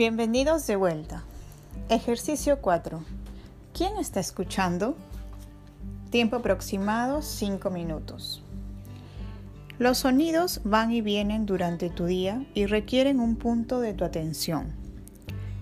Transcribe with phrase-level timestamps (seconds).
[0.00, 1.24] Bienvenidos de vuelta.
[1.90, 3.04] Ejercicio 4.
[3.74, 4.96] ¿Quién está escuchando?
[6.08, 8.42] Tiempo aproximado 5 minutos.
[9.78, 14.72] Los sonidos van y vienen durante tu día y requieren un punto de tu atención.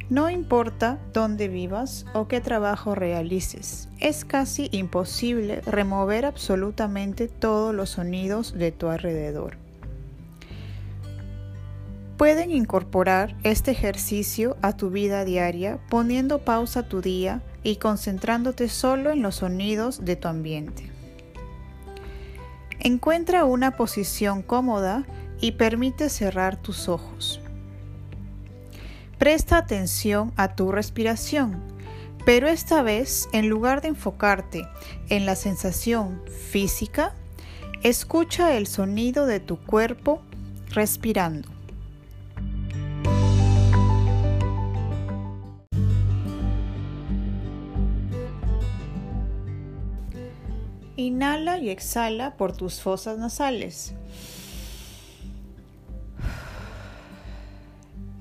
[0.09, 7.91] No importa dónde vivas o qué trabajo realices, es casi imposible remover absolutamente todos los
[7.91, 9.57] sonidos de tu alrededor.
[12.19, 19.13] Pueden incorporar este ejercicio a tu vida diaria poniendo pausa tu día y concentrándote solo
[19.13, 20.91] en los sonidos de tu ambiente.
[22.81, 25.07] Encuentra una posición cómoda
[25.41, 27.41] y permite cerrar tus ojos.
[29.19, 31.63] Presta atención a tu respiración,
[32.27, 34.67] pero esta vez en lugar de enfocarte
[35.09, 37.15] en la sensación física,
[37.85, 40.21] escucha el sonido de tu cuerpo
[40.71, 41.58] respirando.
[50.99, 53.95] Inhala y exhala por tus fosas nasales.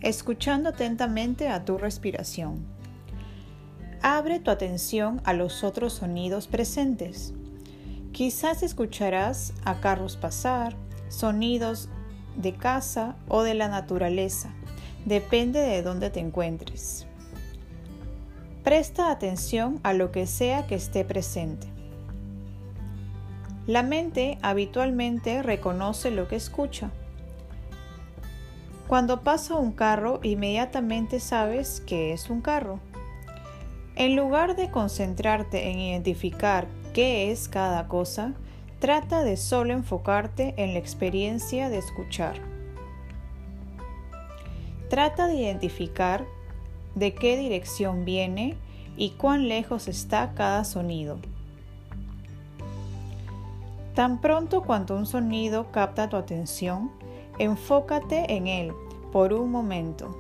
[0.02, 2.68] Escuchando atentamente a tu respiración.
[4.04, 7.34] Abre tu atención a los otros sonidos presentes.
[8.12, 10.76] Quizás escucharás a carros pasar,
[11.10, 11.90] sonidos
[12.36, 14.54] de casa o de la naturaleza.
[15.04, 17.08] Depende de dónde te encuentres.
[18.64, 21.76] Presta atención a lo que sea que esté presente.
[23.68, 26.90] La mente habitualmente reconoce lo que escucha.
[28.88, 32.80] Cuando pasa un carro, inmediatamente sabes que es un carro.
[33.98, 38.36] En lugar de concentrarte en identificar qué es cada cosa,
[38.80, 42.40] trata de solo enfocarte en la experiencia de escuchar.
[44.90, 46.26] Trata de identificar
[46.96, 48.56] de qué dirección viene
[48.96, 51.20] y cuán lejos está cada sonido.
[53.98, 56.92] Tan pronto cuanto un sonido capta tu atención,
[57.40, 58.72] enfócate en él
[59.12, 60.16] por un momento.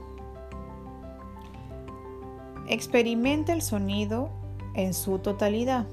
[2.67, 4.31] Experimenta el sonido
[4.73, 5.85] en su totalidad.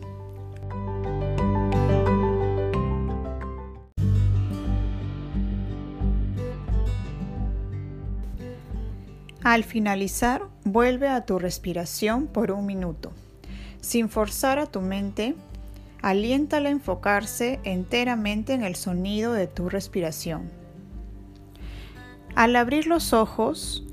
[9.43, 13.13] Al finalizar, vuelve a tu respiración por un minuto,
[13.83, 15.35] sin forzar a tu mente
[16.05, 20.51] aliéntala a enfocarse enteramente en el sonido de tu respiración.
[22.35, 23.87] Al abrir los ojos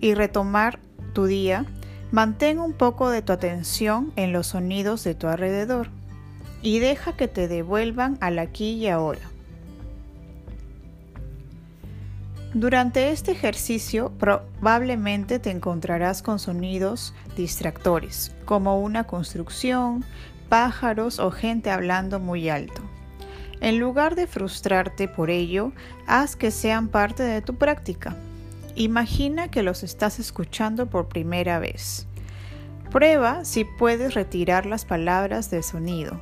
[0.00, 0.80] y retomar
[1.12, 1.66] tu día,
[2.10, 5.90] mantén un poco de tu atención en los sonidos de tu alrededor
[6.62, 9.20] y deja que te devuelvan al aquí y ahora.
[12.54, 20.02] Durante este ejercicio probablemente te encontrarás con sonidos distractores, como una construcción,
[20.48, 22.82] pájaros o gente hablando muy alto.
[23.60, 25.72] En lugar de frustrarte por ello,
[26.06, 28.16] haz que sean parte de tu práctica.
[28.74, 32.06] Imagina que los estás escuchando por primera vez.
[32.90, 36.20] Prueba si puedes retirar las palabras de sonido.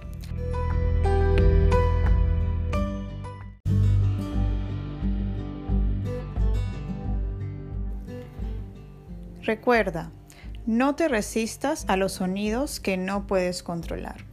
[9.42, 10.10] Recuerda,
[10.66, 14.24] no te resistas a los sonidos que no puedes controlar.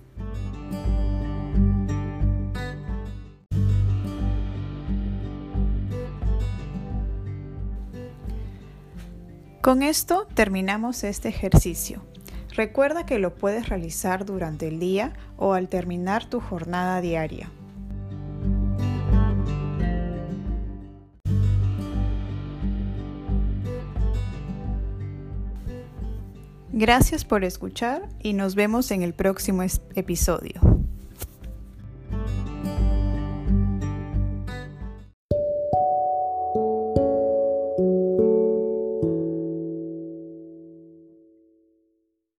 [9.61, 12.01] Con esto terminamos este ejercicio.
[12.55, 17.51] Recuerda que lo puedes realizar durante el día o al terminar tu jornada diaria.
[26.73, 29.63] Gracias por escuchar y nos vemos en el próximo
[29.96, 30.71] episodio.